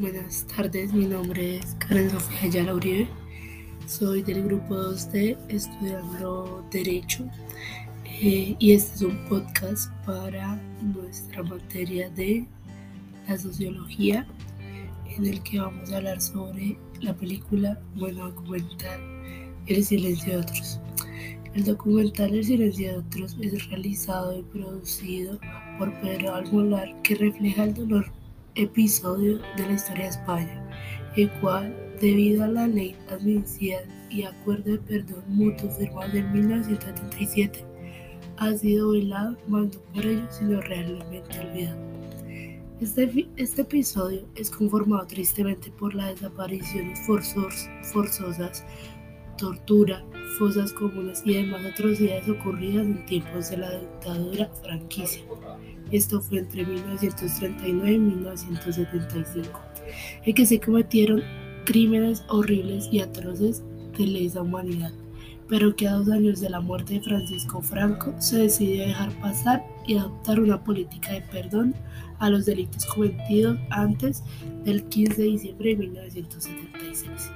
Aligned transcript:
Buenas 0.00 0.46
tardes, 0.46 0.94
mi 0.94 1.04
nombre 1.04 1.58
es 1.58 1.76
Karen 1.78 2.08
Sofía 2.08 2.44
Ayala 2.44 2.74
Uribe. 2.74 3.06
Soy 3.86 4.22
del 4.22 4.44
grupo 4.44 4.74
2D 4.74 5.36
estudiando 5.50 6.66
Derecho 6.70 7.26
eh, 8.06 8.56
y 8.58 8.72
este 8.72 8.94
es 8.94 9.02
un 9.02 9.28
podcast 9.28 9.92
para 10.06 10.58
nuestra 10.80 11.42
materia 11.42 12.08
de 12.08 12.46
la 13.28 13.36
sociología 13.36 14.26
en 15.18 15.26
el 15.26 15.42
que 15.42 15.60
vamos 15.60 15.92
a 15.92 15.98
hablar 15.98 16.22
sobre 16.22 16.78
la 17.02 17.14
película, 17.14 17.78
bueno, 17.94 18.30
documental 18.30 19.02
El 19.66 19.84
silencio 19.84 20.32
de 20.32 20.38
otros. 20.38 20.80
El 21.52 21.64
documental 21.64 22.34
El 22.34 22.44
silencio 22.44 22.92
de 22.92 22.98
otros 23.00 23.36
es 23.38 23.68
realizado 23.68 24.38
y 24.38 24.42
producido 24.44 25.38
por 25.76 25.92
Pedro 26.00 26.36
Almolar 26.36 27.02
que 27.02 27.16
refleja 27.16 27.64
el 27.64 27.74
dolor 27.74 28.19
episodio 28.54 29.38
de 29.56 29.66
la 29.66 29.72
historia 29.72 30.04
de 30.04 30.10
España, 30.10 30.70
el 31.16 31.30
cual, 31.40 31.74
debido 32.00 32.44
a 32.44 32.48
la 32.48 32.66
ley 32.66 32.96
admitida 33.08 33.78
y 34.10 34.24
acuerdo 34.24 34.72
de 34.72 34.78
perdón 34.78 35.24
mutuo 35.28 35.70
firmado 35.70 36.12
en 36.12 36.32
1977, 36.32 37.64
ha 38.36 38.52
sido 38.54 38.92
velado 38.92 39.36
no 39.48 39.70
por 39.92 40.04
ellos, 40.04 40.34
sino 40.34 40.60
realmente 40.62 41.38
olvidado. 41.38 41.90
Este, 42.80 43.28
este, 43.36 43.62
episodio 43.62 44.26
es 44.34 44.50
conformado 44.50 45.06
tristemente 45.06 45.70
por 45.70 45.94
las 45.94 46.14
desapariciones 46.14 46.98
forzosas, 47.06 48.64
tortura, 49.36 50.02
fosas 50.38 50.72
comunes 50.72 51.22
y 51.26 51.34
demás 51.34 51.62
atrocidades 51.66 52.26
ocurridas 52.26 52.86
en 52.86 53.04
tiempos 53.04 53.50
de 53.50 53.58
la 53.58 53.78
dictadura 53.78 54.50
franquicia. 54.62 55.22
Esto 55.90 56.20
fue 56.20 56.38
entre 56.38 56.64
1939 56.64 57.92
y 57.92 57.98
1975, 57.98 59.60
en 60.24 60.34
que 60.34 60.46
se 60.46 60.60
cometieron 60.60 61.22
crímenes 61.64 62.22
horribles 62.28 62.88
y 62.92 63.00
atroces 63.00 63.62
de 63.98 64.06
lesa 64.06 64.42
humanidad, 64.42 64.92
pero 65.48 65.74
que 65.74 65.88
a 65.88 65.94
dos 65.94 66.08
años 66.10 66.40
de 66.40 66.48
la 66.48 66.60
muerte 66.60 66.94
de 66.94 67.00
Francisco 67.00 67.60
Franco 67.60 68.14
se 68.18 68.38
decidió 68.38 68.86
dejar 68.86 69.10
pasar 69.20 69.64
y 69.86 69.96
adoptar 69.96 70.38
una 70.38 70.62
política 70.62 71.12
de 71.12 71.22
perdón 71.22 71.74
a 72.20 72.30
los 72.30 72.46
delitos 72.46 72.86
cometidos 72.86 73.58
antes 73.70 74.22
del 74.64 74.84
15 74.84 75.22
de 75.22 75.28
diciembre 75.28 75.70
de 75.70 75.76
1976, 75.76 77.30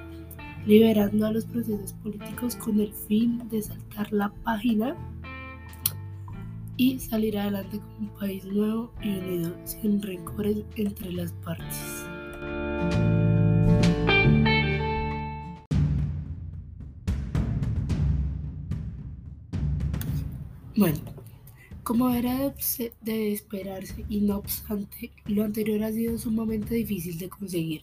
liberando 0.64 1.26
a 1.26 1.32
los 1.32 1.44
procesos 1.44 1.92
políticos 1.94 2.54
con 2.54 2.78
el 2.78 2.92
fin 2.92 3.48
de 3.48 3.62
saltar 3.62 4.12
la 4.12 4.28
página 4.44 4.94
y 6.76 6.98
salir 6.98 7.38
adelante 7.38 7.78
como 7.78 7.98
un 7.98 8.18
país 8.18 8.44
nuevo 8.44 8.92
y 9.02 9.08
unido, 9.08 9.54
sin 9.64 10.02
rencores 10.02 10.58
entre 10.76 11.12
las 11.12 11.32
partes. 11.32 12.06
Bueno, 20.76 20.98
como 21.84 22.10
era 22.10 22.52
de 23.02 23.32
esperarse 23.32 24.04
y 24.08 24.20
no 24.22 24.38
obstante, 24.38 25.12
lo 25.26 25.44
anterior 25.44 25.84
ha 25.84 25.92
sido 25.92 26.18
sumamente 26.18 26.74
difícil 26.74 27.16
de 27.18 27.28
conseguir 27.28 27.82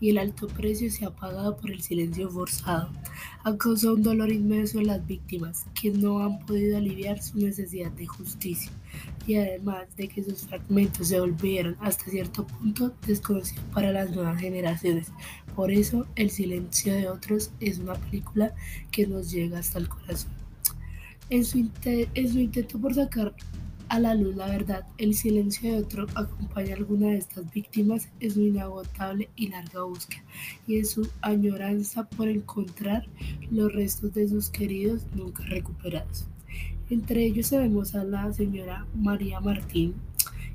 y 0.00 0.10
el 0.10 0.18
alto 0.18 0.48
precio 0.48 0.90
se 0.90 1.04
ha 1.04 1.10
pagado 1.10 1.56
por 1.56 1.70
el 1.70 1.82
silencio 1.82 2.28
forzado. 2.28 2.90
Ha 3.44 3.56
causado 3.56 3.94
un 3.94 4.02
dolor 4.02 4.30
inmenso 4.30 4.78
a 4.78 4.82
las 4.82 5.06
víctimas, 5.06 5.66
que 5.80 5.90
no 5.90 6.20
han 6.20 6.38
podido 6.46 6.76
aliviar 6.76 7.22
su 7.22 7.38
necesidad 7.38 7.90
de 7.92 8.06
justicia, 8.06 8.70
y 9.26 9.36
además 9.36 9.84
de 9.96 10.08
que 10.08 10.22
sus 10.22 10.42
fragmentos 10.42 11.08
se 11.08 11.20
volvieron 11.20 11.76
hasta 11.80 12.10
cierto 12.10 12.46
punto 12.46 12.94
desconocidos 13.06 13.64
para 13.72 13.92
las 13.92 14.10
nuevas 14.10 14.40
generaciones. 14.40 15.12
Por 15.54 15.70
eso, 15.70 16.06
El 16.16 16.30
silencio 16.30 16.94
de 16.94 17.08
otros 17.08 17.50
es 17.60 17.78
una 17.78 17.94
película 17.94 18.54
que 18.90 19.06
nos 19.06 19.30
llega 19.30 19.58
hasta 19.58 19.78
el 19.78 19.88
corazón. 19.88 20.30
En 21.30 21.42
en 22.14 22.32
su 22.32 22.38
intento 22.38 22.78
por 22.78 22.94
sacar 22.94 23.34
a 23.92 23.98
la 23.98 24.14
luz 24.14 24.34
la 24.36 24.46
verdad, 24.46 24.86
el 24.96 25.14
silencio 25.14 25.70
de 25.70 25.82
otro 25.82 26.06
acompaña 26.14 26.72
a 26.72 26.76
alguna 26.78 27.08
de 27.08 27.18
estas 27.18 27.52
víctimas 27.52 28.08
en 28.20 28.30
su 28.30 28.40
inagotable 28.40 29.28
y 29.36 29.48
larga 29.48 29.82
búsqueda 29.82 30.22
y 30.66 30.78
en 30.78 30.86
su 30.86 31.10
añoranza 31.20 32.08
por 32.08 32.26
encontrar 32.26 33.06
los 33.50 33.70
restos 33.70 34.14
de 34.14 34.26
sus 34.26 34.48
queridos 34.48 35.04
nunca 35.14 35.44
recuperados. 35.44 36.24
Entre 36.88 37.22
ellos 37.22 37.48
sabemos 37.48 37.94
a 37.94 38.02
la 38.02 38.32
señora 38.32 38.86
María 38.94 39.40
Martín, 39.40 39.92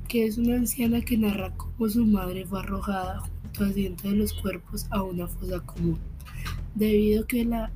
que 0.08 0.26
es 0.26 0.36
una 0.36 0.56
anciana 0.56 1.00
que 1.00 1.16
narra 1.16 1.54
cómo 1.56 1.88
su 1.88 2.04
madre 2.06 2.44
fue 2.44 2.58
arrojada 2.58 3.20
junto 3.20 3.64
al 3.66 3.72
ciento 3.72 4.08
de 4.08 4.16
los 4.16 4.32
cuerpos 4.32 4.88
a 4.90 5.04
una 5.04 5.28
fosa 5.28 5.60
común, 5.60 6.00
debido 6.74 7.22
a 7.22 7.26
que 7.28 7.44
la 7.44 7.70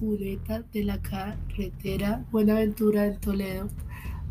cuneta 0.00 0.62
de 0.72 0.84
la 0.84 1.02
carretera 1.02 2.24
Buenaventura 2.32 3.04
en 3.04 3.20
Toledo 3.20 3.68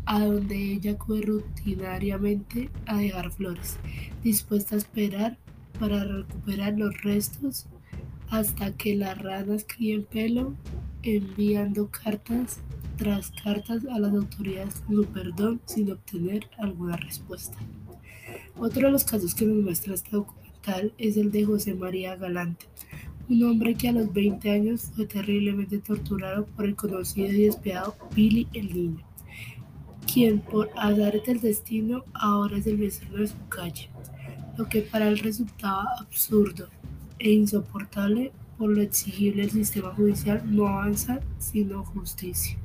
a 0.06 0.24
donde 0.24 0.72
ella 0.72 0.92
acude 0.92 1.22
rutinariamente 1.22 2.70
a 2.86 2.98
dejar 2.98 3.30
flores, 3.30 3.78
dispuesta 4.22 4.74
a 4.74 4.78
esperar 4.78 5.38
para 5.78 6.04
recuperar 6.04 6.74
los 6.78 7.00
restos 7.02 7.66
hasta 8.30 8.72
que 8.72 8.96
las 8.96 9.18
ranas 9.18 9.66
críen 9.68 10.04
pelo, 10.04 10.54
enviando 11.02 11.90
cartas 11.90 12.60
tras 12.96 13.30
cartas 13.42 13.84
a 13.84 13.98
las 13.98 14.12
autoridades 14.12 14.74
con 14.86 14.96
su 14.96 15.04
perdón 15.06 15.60
sin 15.66 15.90
obtener 15.90 16.48
alguna 16.58 16.96
respuesta. 16.96 17.56
Otro 18.58 18.86
de 18.86 18.92
los 18.92 19.04
casos 19.04 19.34
que 19.34 19.44
nos 19.44 19.62
muestra 19.62 19.94
este 19.94 20.10
documental 20.10 20.92
es 20.98 21.16
el 21.16 21.30
de 21.30 21.44
José 21.44 21.74
María 21.74 22.16
Galante, 22.16 22.66
un 23.28 23.42
hombre 23.44 23.74
que 23.74 23.88
a 23.88 23.92
los 23.92 24.12
20 24.12 24.50
años 24.50 24.90
fue 24.94 25.06
terriblemente 25.06 25.78
torturado 25.78 26.46
por 26.46 26.64
el 26.64 26.76
conocido 26.76 27.32
y 27.32 27.42
despiadado 27.42 27.96
Billy 28.14 28.48
el 28.52 28.74
Niño 28.74 29.11
quien 30.12 30.40
por 30.40 30.68
azares 30.76 31.24
del 31.24 31.40
destino 31.40 32.04
ahora 32.12 32.58
es 32.58 32.66
el 32.66 32.76
vecino 32.76 33.16
de 33.16 33.28
su 33.28 33.48
calle, 33.48 33.88
lo 34.58 34.68
que 34.68 34.82
para 34.82 35.08
él 35.08 35.18
resultaba 35.18 35.86
absurdo 36.00 36.68
e 37.18 37.30
insoportable 37.30 38.32
por 38.58 38.70
lo 38.70 38.82
exigible 38.82 39.44
el 39.44 39.50
sistema 39.50 39.94
judicial 39.94 40.42
no 40.44 40.68
avanza 40.68 41.20
sino 41.38 41.84
justicia. 41.84 42.58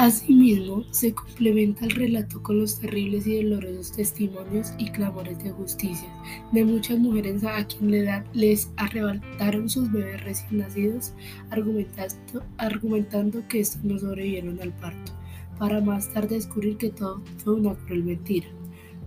Asimismo, 0.00 0.82
se 0.92 1.12
complementa 1.12 1.84
el 1.84 1.90
relato 1.90 2.42
con 2.42 2.58
los 2.58 2.80
terribles 2.80 3.26
y 3.26 3.42
dolorosos 3.42 3.92
testimonios 3.92 4.72
y 4.78 4.88
clamores 4.88 5.44
de 5.44 5.50
justicia 5.50 6.08
de 6.52 6.64
muchas 6.64 6.98
mujeres 6.98 7.44
a 7.44 7.62
quienes 7.66 8.24
les 8.32 8.70
arrebataron 8.78 9.68
sus 9.68 9.92
bebés 9.92 10.24
recién 10.24 10.60
nacidos, 10.60 11.12
argumentando, 11.50 12.42
argumentando 12.56 13.46
que 13.46 13.60
estos 13.60 13.84
no 13.84 13.98
sobrevivieron 13.98 14.58
al 14.62 14.72
parto, 14.72 15.12
para 15.58 15.82
más 15.82 16.08
tarde 16.14 16.36
descubrir 16.36 16.78
que 16.78 16.88
todo 16.88 17.20
fue 17.36 17.56
una 17.56 17.74
cruel 17.74 18.02
mentira, 18.02 18.48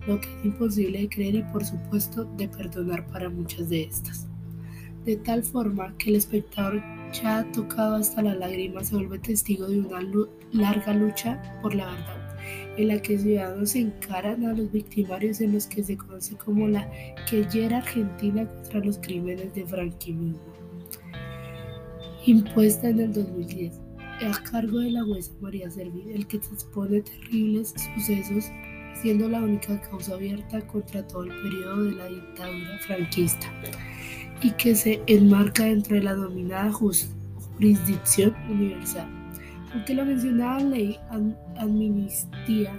lo 0.06 0.20
que 0.20 0.28
es 0.28 0.44
imposible 0.44 1.00
de 1.00 1.08
creer 1.08 1.34
y 1.34 1.42
por 1.42 1.64
supuesto 1.64 2.24
de 2.36 2.46
perdonar 2.46 3.04
para 3.08 3.28
muchas 3.28 3.68
de 3.68 3.82
estas. 3.82 4.28
De 5.04 5.16
tal 5.16 5.42
forma 5.42 5.92
que 5.98 6.10
el 6.10 6.16
espectador 6.16 6.80
ya 7.22 7.44
tocado 7.52 7.96
hasta 7.96 8.22
la 8.22 8.34
lágrima, 8.34 8.82
se 8.82 8.96
vuelve 8.96 9.18
testigo 9.18 9.66
de 9.66 9.80
una 9.80 10.00
larga 10.52 10.92
lucha 10.92 11.40
por 11.62 11.74
la 11.74 11.86
verdad, 11.86 12.36
en 12.76 12.88
la 12.88 13.00
que 13.00 13.18
ciudadanos 13.18 13.74
encaran 13.76 14.44
a 14.46 14.52
los 14.52 14.70
victimarios 14.72 15.40
en 15.40 15.52
los 15.52 15.66
que 15.66 15.82
se 15.82 15.96
conoce 15.96 16.36
como 16.36 16.68
la 16.68 16.90
quellera 17.28 17.78
argentina 17.78 18.46
contra 18.46 18.80
los 18.80 18.98
crímenes 18.98 19.54
de 19.54 19.64
franquismo, 19.64 20.38
impuesta 22.26 22.88
en 22.88 23.00
el 23.00 23.12
2010 23.12 23.80
a 24.20 24.50
cargo 24.50 24.78
de 24.78 24.90
la 24.90 25.04
jueza 25.04 25.32
María 25.40 25.70
Servín, 25.70 26.10
el 26.10 26.26
que 26.26 26.36
expone 26.36 27.00
terribles 27.02 27.74
sucesos, 27.94 28.50
siendo 29.00 29.28
la 29.28 29.40
única 29.40 29.80
causa 29.82 30.14
abierta 30.14 30.64
contra 30.68 31.06
todo 31.06 31.24
el 31.24 31.42
periodo 31.42 31.84
de 31.84 31.92
la 31.92 32.08
dictadura 32.08 32.78
franquista 32.86 33.52
y 34.44 34.50
que 34.50 34.74
se 34.74 35.02
enmarca 35.06 35.64
dentro 35.64 35.96
de 35.96 36.02
la 36.02 36.14
dominada 36.14 36.70
jurisdicción 36.70 38.34
universal. 38.50 39.08
Aunque 39.72 39.94
la 39.94 40.04
mencionada 40.04 40.60
ley 40.60 40.98
amnistía 41.56 42.78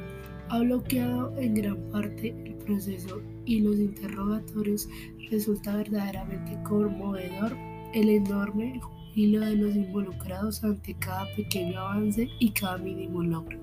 ha 0.50 0.60
bloqueado 0.60 1.36
en 1.40 1.56
gran 1.56 1.78
parte 1.92 2.36
el 2.46 2.54
proceso 2.54 3.20
y 3.46 3.62
los 3.62 3.78
interrogatorios, 3.78 4.88
resulta 5.32 5.76
verdaderamente 5.76 6.56
conmovedor 6.64 7.58
el 7.96 8.10
enorme 8.10 8.80
júbilo 8.80 9.40
de 9.40 9.56
los 9.56 9.76
involucrados 9.76 10.64
ante 10.64 10.94
cada 10.94 11.26
pequeño 11.36 11.80
avance 11.80 12.30
y 12.40 12.52
cada 12.52 12.78
mínimo 12.78 13.24
logro, 13.24 13.58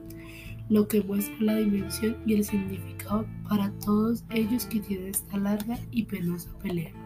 lo 0.69 0.89
que 0.89 1.03
muestra 1.03 1.37
la 1.39 1.57
dimensión 1.57 2.17
y 2.27 2.35
el 2.35 2.45
significado 2.45 3.27
para 3.49 3.71
todos 3.85 4.25
ellos 4.31 4.67
que 4.67 4.81
tienen 4.81 5.09
esta 5.09 5.37
larga 5.37 5.79
y 5.93 6.03
penosa 6.03 6.51
pelea. 6.59 7.02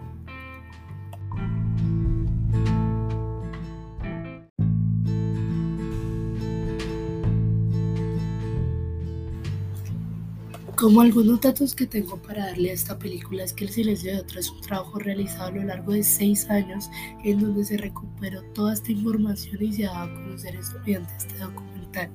Como 10.76 11.00
algunos 11.00 11.40
datos 11.40 11.75
que 11.75 11.87
tengo 11.87 12.19
para 12.19 12.49
darle 12.49 12.70
a 12.70 12.75
esta 12.75 12.99
película 12.99 13.43
es 13.43 13.55
que 13.55 13.64
El 13.64 13.70
silencio 13.70 14.12
de 14.12 14.20
otro 14.20 14.38
es 14.38 14.50
un 14.50 14.61
trabajo 14.61 14.99
realizado 14.99 15.46
a 15.46 15.52
lo 15.52 15.62
largo 15.64 15.93
de 15.93 16.05
seis 16.05 16.50
años 16.50 16.90
en 17.25 17.40
donde 17.40 17.64
se 17.64 17.78
recuperó 17.78 18.43
toda 18.52 18.75
esta 18.75 18.93
información 18.93 19.56
y 19.62 19.73
se 19.73 19.84
dado 19.84 20.05
a 20.05 20.14
conocer 20.14 20.61
mediante 20.84 21.14
este 21.17 21.38
documental. 21.38 22.11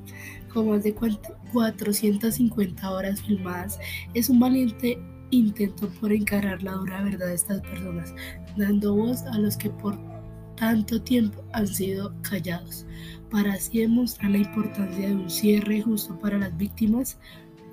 Con 0.54 0.70
más 0.70 0.84
de 0.84 0.94
450 0.94 2.92
horas 2.92 3.20
filmadas, 3.24 3.80
es 4.14 4.30
un 4.30 4.40
valiente 4.40 5.00
intento 5.32 5.90
por 6.00 6.14
encarar 6.14 6.62
la 6.62 6.74
dura 6.74 7.02
verdad 7.02 7.30
de 7.30 7.34
estas 7.34 7.62
personas, 7.62 8.14
dando 8.58 8.94
voz 8.94 9.24
a 9.24 9.40
los 9.40 9.58
que 9.58 9.72
por 9.72 9.98
tanto 10.56 11.02
tiempo 11.02 11.44
han 11.54 11.66
sido 11.66 12.14
callados, 12.22 12.86
para 13.32 13.54
así 13.54 13.80
demostrar 13.80 14.30
la 14.30 14.38
importancia 14.38 15.08
de 15.08 15.16
un 15.16 15.32
cierre 15.32 15.82
justo 15.82 16.20
para 16.20 16.38
las 16.38 16.56
víctimas 16.56 17.18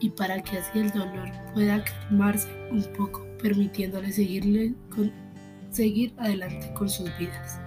y 0.00 0.10
para 0.10 0.40
que 0.42 0.58
así 0.58 0.78
el 0.78 0.90
dolor 0.90 1.30
pueda 1.54 1.84
calmarse 1.84 2.48
un 2.70 2.82
poco, 2.96 3.26
permitiéndole 3.42 4.12
seguirle 4.12 4.74
seguir 5.70 6.14
adelante 6.18 6.72
con 6.74 6.88
sus 6.88 7.10
vidas. 7.18 7.60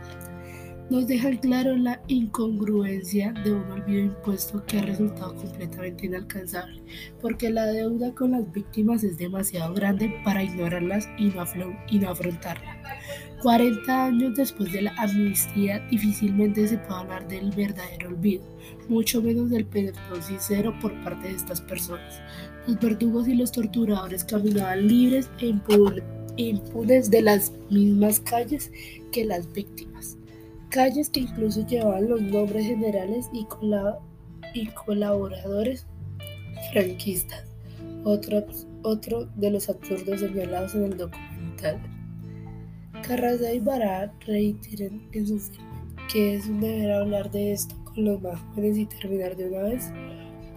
Nos 0.90 1.08
deja 1.08 1.32
claro 1.40 1.78
la 1.78 2.02
incongruencia 2.08 3.32
de 3.46 3.54
un 3.54 3.72
olvido 3.72 4.02
impuesto 4.08 4.62
que 4.66 4.80
ha 4.80 4.82
resultado 4.82 5.34
completamente 5.36 6.08
inalcanzable, 6.08 6.84
porque 7.22 7.50
la 7.50 7.66
deuda 7.68 8.14
con 8.14 8.32
las 8.32 8.52
víctimas 8.52 9.02
es 9.06 9.18
demasiado 9.18 9.74
grande 9.74 10.14
para 10.26 10.44
ignorarlas 10.44 11.08
y 11.18 11.28
no, 11.28 11.46
y. 11.90 12.02
40 13.42 14.06
años 14.06 14.36
después 14.36 14.72
de 14.72 14.84
la 14.84 14.94
amnistía, 14.98 15.80
difícilmente 15.90 16.68
se 16.68 16.78
puede 16.78 17.00
hablar 17.00 17.28
del 17.28 17.50
verdadero 17.52 18.10
olvido, 18.10 18.44
mucho 18.88 19.22
menos 19.22 19.50
del 19.50 19.66
perdón 19.66 20.22
sincero 20.22 20.78
por 20.80 20.94
parte 21.04 21.28
de 21.28 21.36
estas 21.36 21.60
personas. 21.62 22.22
Los 22.68 22.80
verdugos 22.80 23.28
y 23.28 23.34
los 23.34 23.52
torturadores 23.52 24.24
caminaban 24.24 24.88
libres 24.88 25.30
e 25.40 25.56
impunes 26.38 27.10
de 27.10 27.22
las 27.22 27.52
mismas 27.72 28.20
calles 28.20 28.72
que 29.12 29.26
las 29.26 29.52
víctimas, 29.52 30.18
calles 30.70 31.10
que 31.10 31.22
incluso 31.22 31.66
llevaban 31.66 32.10
los 32.10 32.22
nombres 32.22 32.68
generales 32.68 33.28
y, 33.34 33.46
colaboradores 34.86 35.88
franquistas, 36.72 37.44
otro, 38.04 38.46
otro 38.84 39.26
de 39.36 39.50
los 39.50 39.68
absurdos 39.68 40.20
señalados 40.20 40.76
en 40.76 40.84
el 40.84 40.98
documental. 40.98 42.01
Carrasda 43.02 43.54
y 43.54 43.60
Bará 43.60 44.14
reiteran 44.26 45.02
en 45.12 45.28
su 45.28 45.40
filme 45.40 45.72
que 46.12 46.36
es 46.36 46.48
un 46.48 46.60
deber 46.60 46.92
hablar 46.92 47.32
de 47.32 47.54
esto 47.54 47.76
con 47.86 48.04
los 48.04 48.22
más 48.22 48.40
jóvenes 48.40 48.78
y 48.78 48.86
terminar 48.86 49.36
de 49.36 49.48
una 49.48 49.64
vez 49.64 49.92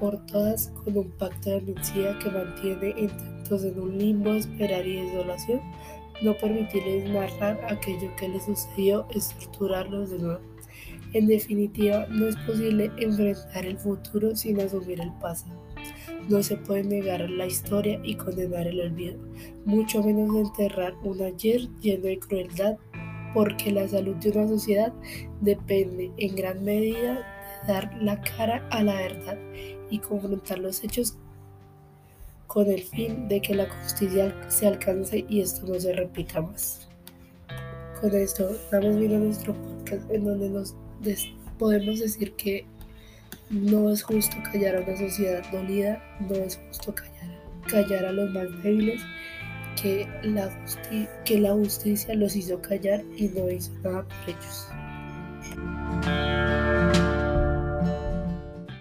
por 0.01 0.25
todas 0.27 0.69
con 0.83 0.97
un 0.99 1.11
pacto 1.13 1.51
de 1.51 1.57
amnistía 1.59 2.19
que 2.19 2.31
mantiene 2.31 2.95
en 2.97 3.09
tantos 3.09 3.65
en 3.65 3.79
un 3.79 3.97
limbo 3.97 4.33
de 4.33 4.39
esperar 4.39 4.87
y 4.87 4.97
desolación, 4.97 5.61
no 6.23 6.37
permitirles 6.37 7.09
narrar 7.11 7.61
aquello 7.73 8.11
que 8.17 8.29
les 8.29 8.45
sucedió 8.45 9.07
es 9.15 9.29
torturarlos 9.39 10.11
de 10.11 10.19
nuevo. 10.19 10.41
En 11.13 11.29
definitiva, 11.29 12.07
no 12.09 12.27
es 12.27 12.37
posible 12.39 12.91
enfrentar 12.99 13.65
el 13.65 13.79
futuro 13.79 14.35
sin 14.35 14.61
asumir 14.61 15.01
el 15.01 15.13
pasado. 15.21 15.55
No 16.29 16.43
se 16.43 16.57
puede 16.57 16.85
negar 16.85 17.29
la 17.29 17.47
historia 17.47 18.01
y 18.03 18.15
condenar 18.15 18.67
el 18.67 18.81
olvido, 18.81 19.19
mucho 19.65 20.03
menos 20.03 20.35
enterrar 20.37 20.95
un 21.03 21.21
ayer 21.23 21.69
lleno 21.81 22.05
de 22.05 22.19
crueldad, 22.19 22.77
porque 23.35 23.71
la 23.71 23.87
salud 23.89 24.17
de 24.17 24.31
una 24.31 24.49
sociedad 24.49 24.93
depende 25.41 26.11
en 26.17 26.37
gran 26.37 26.65
medida 26.65 27.61
de 27.67 27.73
dar 27.73 28.03
la 28.03 28.21
cara 28.23 28.67
a 28.71 28.83
la 28.83 28.95
verdad 28.95 29.39
y 29.91 29.99
confrontar 29.99 30.59
los 30.59 30.83
hechos 30.83 31.19
con 32.47 32.71
el 32.71 32.83
fin 32.83 33.29
de 33.29 33.41
que 33.41 33.55
la 33.55 33.69
justicia 33.69 34.35
se 34.49 34.67
alcance 34.67 35.25
y 35.29 35.41
esto 35.41 35.67
no 35.67 35.79
se 35.79 35.93
repita 35.93 36.41
más. 36.41 36.89
Con 38.01 38.15
esto 38.15 38.51
damos 38.71 38.97
fin 38.97 39.15
a 39.15 39.19
nuestro 39.19 39.55
podcast 39.55 40.11
en 40.11 40.25
donde 40.25 40.49
nos 40.51 40.75
podemos 41.59 42.01
decir 42.01 42.33
que 42.35 42.67
no 43.55 43.91
es 43.91 44.03
justo 44.03 44.37
callar 44.51 44.77
a 44.77 44.81
una 44.81 44.97
sociedad 44.97 45.43
dolida, 45.53 46.03
no 46.21 46.35
es 46.35 46.61
justo 46.69 46.95
callar, 46.95 47.41
callar 47.69 48.05
a 48.07 48.13
los 48.13 48.31
más 48.33 48.63
débiles, 48.63 49.01
que 49.81 50.07
la, 50.23 50.51
que 51.25 51.41
la 51.41 51.53
justicia 51.53 52.15
los 52.15 52.37
hizo 52.37 52.61
callar 52.61 53.03
y 53.17 53.29
no 53.29 53.51
hizo 53.51 53.73
nada 53.83 54.03
por 54.03 54.29
ellos. 54.29 54.69